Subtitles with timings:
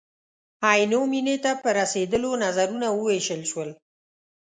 [0.69, 3.69] عینو مېنې ته په رسېدلو نظرونه ووېشل شول.